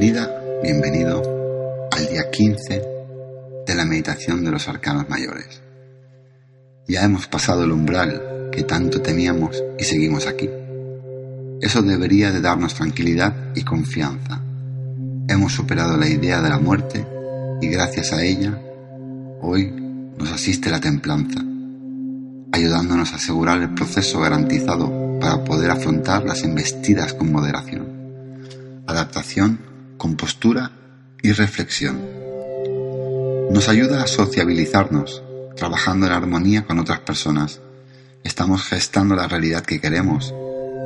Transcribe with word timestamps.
Bienvenida, 0.00 0.34
bienvenido 0.62 1.90
al 1.92 2.06
día 2.08 2.30
15 2.30 2.82
de 3.66 3.74
la 3.74 3.84
meditación 3.84 4.42
de 4.42 4.50
los 4.50 4.66
arcanos 4.66 5.10
mayores. 5.10 5.60
Ya 6.88 7.04
hemos 7.04 7.26
pasado 7.26 7.64
el 7.64 7.72
umbral 7.72 8.48
que 8.50 8.62
tanto 8.62 9.02
temíamos 9.02 9.62
y 9.78 9.84
seguimos 9.84 10.26
aquí. 10.26 10.48
Eso 11.60 11.82
debería 11.82 12.32
de 12.32 12.40
darnos 12.40 12.76
tranquilidad 12.76 13.54
y 13.54 13.62
confianza. 13.62 14.40
Hemos 15.28 15.52
superado 15.52 15.98
la 15.98 16.08
idea 16.08 16.40
de 16.40 16.48
la 16.48 16.58
muerte 16.58 17.06
y 17.60 17.68
gracias 17.68 18.14
a 18.14 18.24
ella 18.24 18.58
hoy 19.42 19.70
nos 20.16 20.32
asiste 20.32 20.70
la 20.70 20.80
templanza, 20.80 21.42
ayudándonos 22.52 23.12
a 23.12 23.16
asegurar 23.16 23.60
el 23.60 23.74
proceso 23.74 24.18
garantizado 24.20 25.18
para 25.20 25.44
poder 25.44 25.70
afrontar 25.70 26.24
las 26.24 26.42
embestidas 26.42 27.12
con 27.12 27.30
moderación 27.30 28.00
adaptación, 28.86 29.69
compostura 30.00 30.72
y 31.22 31.32
reflexión. 31.32 32.00
Nos 33.50 33.68
ayuda 33.68 34.02
a 34.02 34.06
sociabilizarnos, 34.06 35.22
trabajando 35.56 36.06
en 36.06 36.12
armonía 36.12 36.64
con 36.64 36.78
otras 36.78 37.00
personas. 37.00 37.60
Estamos 38.24 38.62
gestando 38.62 39.14
la 39.14 39.28
realidad 39.28 39.62
que 39.62 39.78
queremos. 39.78 40.34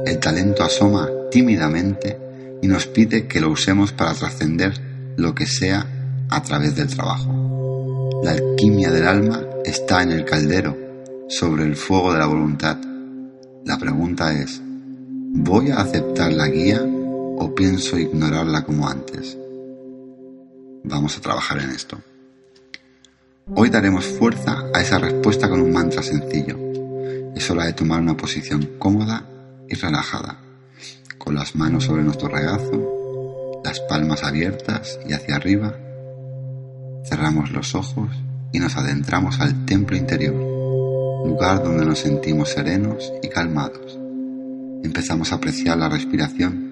El 0.04 0.18
talento 0.18 0.64
asoma 0.64 1.08
tímidamente 1.30 2.18
y 2.60 2.66
nos 2.66 2.88
pide 2.88 3.28
que 3.28 3.40
lo 3.40 3.50
usemos 3.50 3.92
para 3.92 4.14
trascender 4.14 5.14
lo 5.16 5.32
que 5.32 5.46
sea 5.46 5.86
a 6.28 6.42
través 6.42 6.74
del 6.74 6.88
trabajo. 6.88 8.20
La 8.24 8.32
alquimia 8.32 8.90
del 8.90 9.06
alma 9.06 9.42
está 9.64 10.02
en 10.02 10.10
el 10.10 10.24
caldero, 10.24 10.76
sobre 11.28 11.62
el 11.62 11.76
fuego 11.76 12.12
de 12.12 12.18
la 12.18 12.26
voluntad. 12.26 12.78
La 13.64 13.78
pregunta 13.78 14.36
es, 14.36 14.60
¿voy 14.64 15.70
a 15.70 15.76
aceptar 15.76 16.32
la 16.32 16.48
guía 16.48 16.84
o 17.38 17.54
pienso 17.54 17.98
ignorarla 17.98 18.64
como 18.64 18.88
antes? 18.88 19.36
Vamos 20.84 21.16
a 21.16 21.20
trabajar 21.20 21.58
en 21.58 21.70
esto. 21.70 21.98
Hoy 23.54 23.68
daremos 23.70 24.06
fuerza 24.06 24.64
a 24.72 24.80
esa 24.80 24.98
respuesta 24.98 25.48
con 25.48 25.60
un 25.60 25.72
mantra 25.72 26.02
sencillo. 26.02 26.58
Es 27.34 27.50
hora 27.50 27.66
de 27.66 27.72
tomar 27.72 28.00
una 28.00 28.16
posición 28.16 28.76
cómoda 28.78 29.26
y 29.68 29.74
relajada, 29.74 30.38
con 31.18 31.34
las 31.34 31.54
manos 31.54 31.84
sobre 31.84 32.02
nuestro 32.02 32.28
regazo, 32.28 33.60
las 33.64 33.80
palmas 33.80 34.22
abiertas 34.22 34.98
y 35.06 35.12
hacia 35.12 35.36
arriba. 35.36 35.76
Cerramos 37.04 37.50
los 37.50 37.74
ojos 37.74 38.10
y 38.52 38.60
nos 38.60 38.76
adentramos 38.76 39.40
al 39.40 39.66
templo 39.66 39.96
interior, 39.96 40.34
lugar 41.26 41.62
donde 41.62 41.84
nos 41.84 41.98
sentimos 41.98 42.50
serenos 42.50 43.12
y 43.22 43.28
calmados. 43.28 43.98
Empezamos 44.82 45.32
a 45.32 45.36
apreciar 45.36 45.76
la 45.76 45.88
respiración 45.88 46.63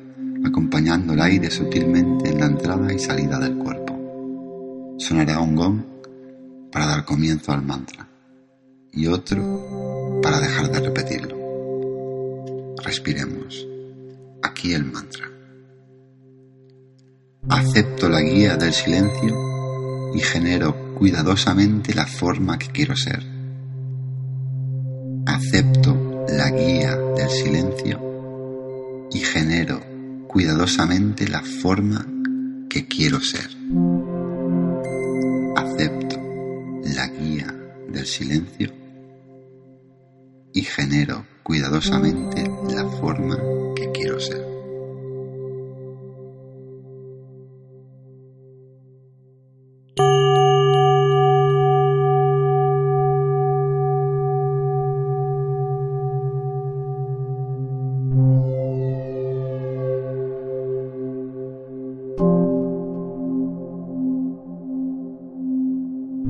acompañando 0.45 1.13
el 1.13 1.21
aire 1.21 1.51
sutilmente 1.51 2.31
en 2.31 2.41
la 2.41 2.47
entrada 2.47 2.93
y 2.93 2.99
salida 2.99 3.39
del 3.39 3.57
cuerpo. 3.57 4.97
Sonará 4.99 5.41
un 5.41 5.55
gong 5.57 5.83
para 6.71 6.87
dar 6.87 7.05
comienzo 7.05 7.53
al 7.53 7.63
mantra 7.63 8.09
y 8.93 9.07
otro 9.07 10.21
para 10.23 10.41
dejar 10.41 10.71
de 10.71 10.81
repetirlo. 10.81 11.37
Respiremos. 12.83 13.67
Aquí 14.43 14.75
el 14.75 14.85
mantra. 14.85 15.31
Acepto 17.49 18.09
la 18.09 18.21
guía 18.21 18.57
del 18.57 18.73
silencio 18.73 20.13
y 20.15 20.21
genero 20.21 20.95
cuidadosamente 20.95 21.95
la 21.95 22.07
forma 22.07 22.59
que 22.59 22.69
quiero 22.69 22.97
ser. 22.97 23.23
Acepto 25.27 26.27
la 26.29 26.51
guía 26.51 26.97
del 26.97 27.29
silencio 27.29 29.09
y 29.13 29.19
genero 29.21 29.92
cuidadosamente 30.33 31.29
la 31.29 31.43
forma 31.43 32.07
que 32.71 32.89
quiero 32.89 33.21
ser. 33.21 33.49
Acepto 35.57 36.19
la 36.95 37.07
guía 37.09 37.55
del 37.89 38.07
silencio 38.07 38.73
y 40.55 40.63
genero 40.63 41.27
cuidadosamente 41.43 42.51
la 42.75 42.89
forma 42.89 43.37
que 43.77 43.91
quiero 43.93 44.19
ser. 44.19 44.52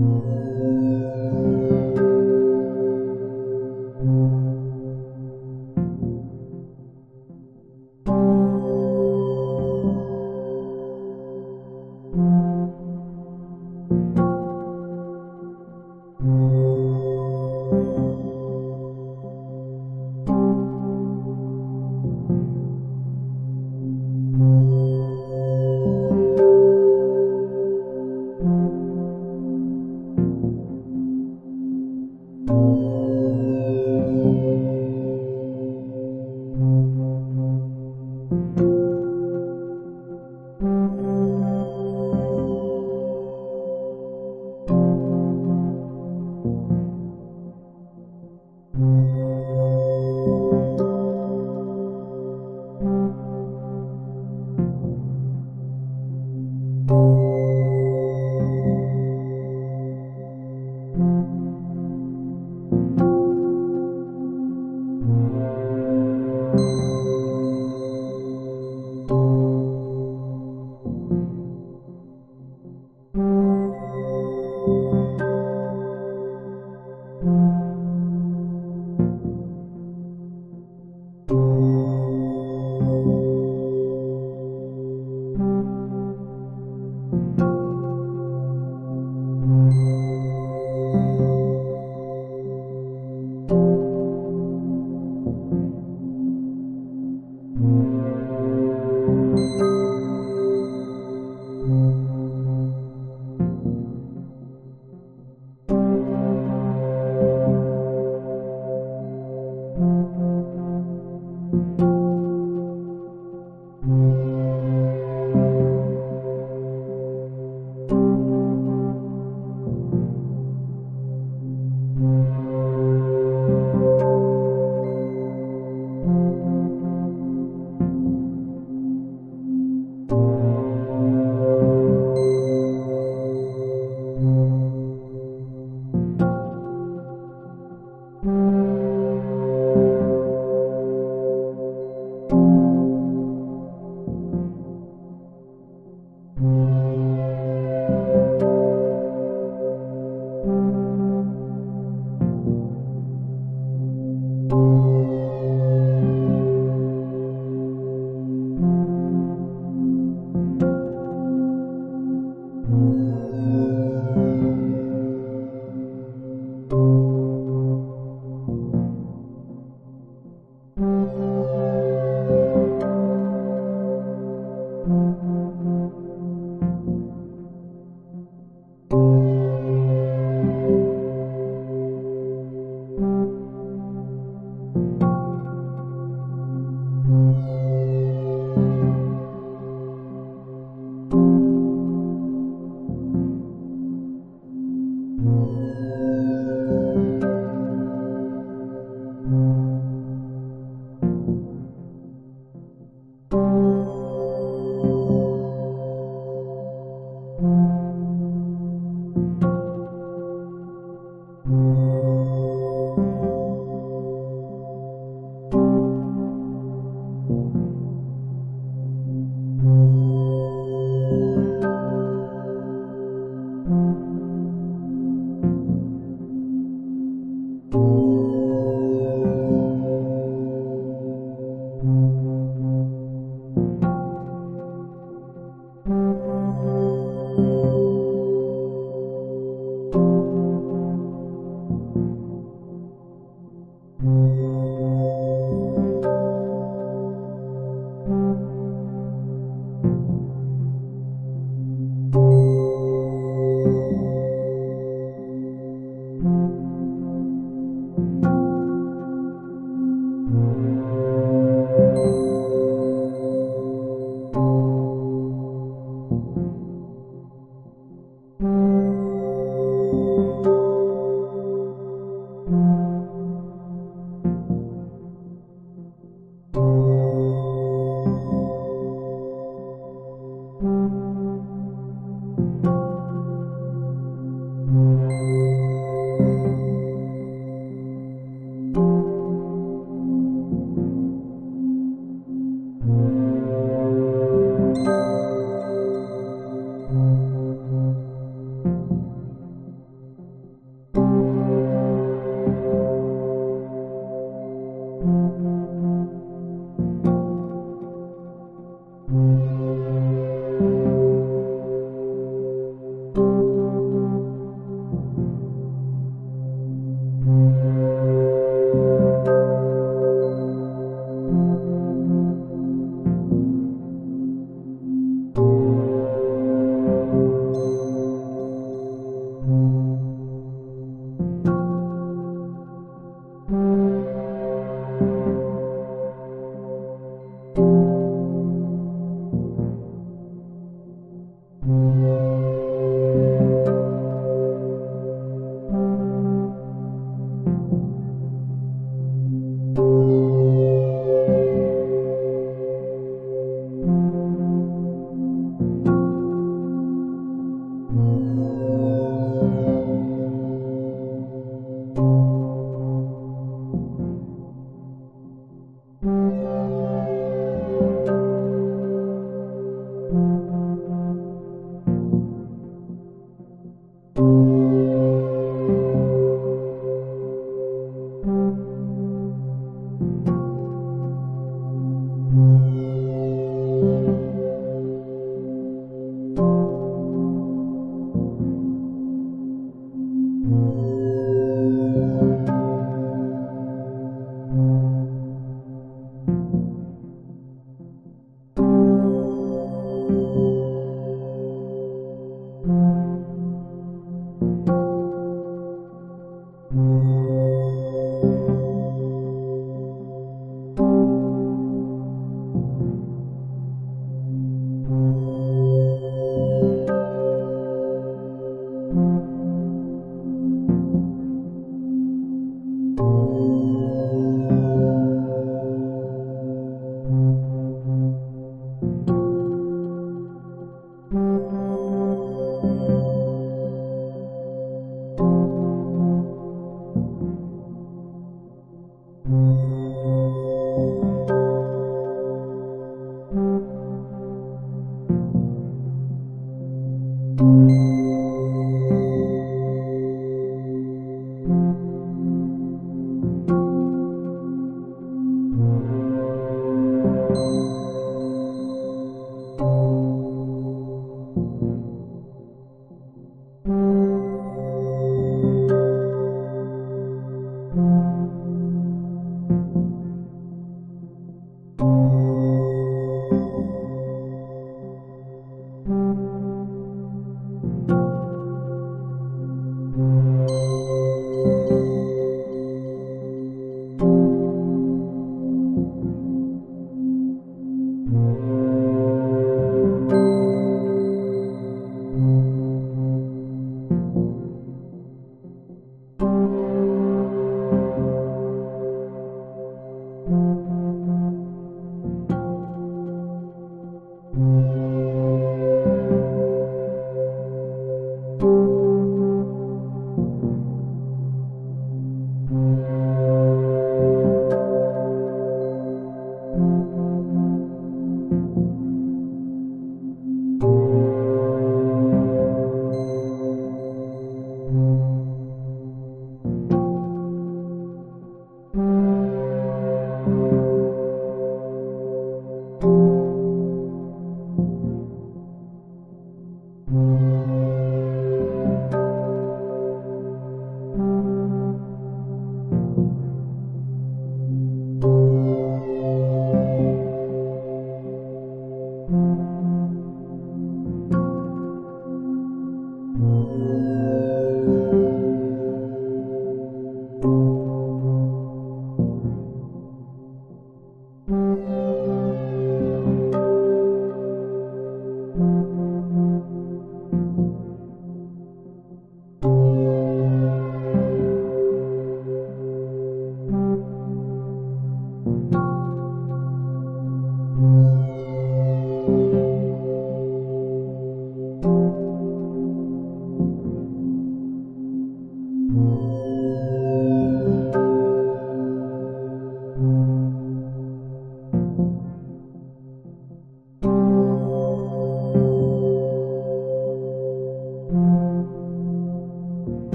嗯。 0.00 0.49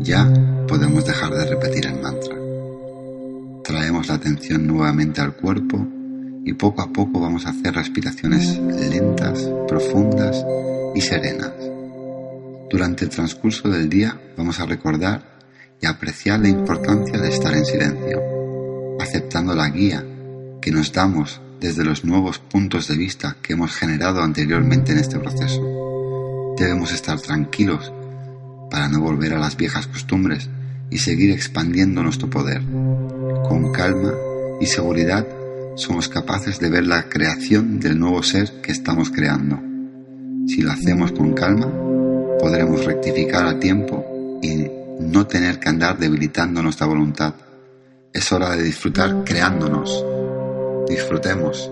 Ya 0.00 0.32
podemos 0.68 1.04
dejar 1.04 1.34
de 1.34 1.44
repetir 1.44 1.86
el 1.86 2.00
mantra. 2.00 2.36
Traemos 3.64 4.08
la 4.08 4.14
atención 4.14 4.66
nuevamente 4.66 5.20
al 5.20 5.34
cuerpo 5.34 5.84
y 6.44 6.52
poco 6.52 6.82
a 6.82 6.92
poco 6.92 7.20
vamos 7.20 7.46
a 7.46 7.50
hacer 7.50 7.74
respiraciones 7.74 8.58
lentas, 8.58 9.50
profundas 9.66 10.44
y 10.94 11.00
serenas. 11.00 11.52
Durante 12.70 13.04
el 13.04 13.10
transcurso 13.10 13.68
del 13.68 13.88
día 13.88 14.18
vamos 14.36 14.60
a 14.60 14.66
recordar 14.66 15.38
y 15.80 15.86
apreciar 15.86 16.40
la 16.40 16.48
importancia 16.48 17.18
de 17.18 17.28
estar 17.28 17.52
en 17.54 17.66
silencio, 17.66 18.22
aceptando 19.00 19.54
la 19.54 19.68
guía 19.68 20.04
que 20.60 20.70
nos 20.70 20.92
damos 20.92 21.40
desde 21.60 21.84
los 21.84 22.04
nuevos 22.04 22.38
puntos 22.38 22.86
de 22.86 22.96
vista 22.96 23.36
que 23.42 23.54
hemos 23.54 23.74
generado 23.74 24.22
anteriormente 24.22 24.92
en 24.92 24.98
este 24.98 25.18
proceso. 25.18 26.54
Debemos 26.56 26.92
estar 26.92 27.20
tranquilos 27.20 27.92
para 28.70 28.88
no 28.88 29.00
volver 29.00 29.34
a 29.34 29.38
las 29.38 29.56
viejas 29.56 29.86
costumbres 29.86 30.48
y 30.90 30.98
seguir 30.98 31.30
expandiendo 31.30 32.02
nuestro 32.02 32.28
poder. 32.28 32.62
Con 33.48 33.72
calma 33.72 34.12
y 34.60 34.66
seguridad 34.66 35.26
somos 35.76 36.08
capaces 36.08 36.58
de 36.58 36.70
ver 36.70 36.86
la 36.86 37.08
creación 37.08 37.78
del 37.78 37.98
nuevo 37.98 38.22
ser 38.22 38.60
que 38.62 38.72
estamos 38.72 39.10
creando. 39.10 39.60
Si 40.46 40.62
lo 40.62 40.72
hacemos 40.72 41.12
con 41.12 41.34
calma, 41.34 41.70
podremos 42.40 42.84
rectificar 42.84 43.46
a 43.46 43.58
tiempo 43.58 44.40
y 44.42 44.66
no 45.00 45.26
tener 45.26 45.58
que 45.58 45.68
andar 45.68 45.98
debilitando 45.98 46.62
nuestra 46.62 46.86
voluntad. 46.86 47.34
Es 48.12 48.32
hora 48.32 48.56
de 48.56 48.62
disfrutar 48.62 49.22
creándonos. 49.24 50.04
Disfrutemos. 50.88 51.70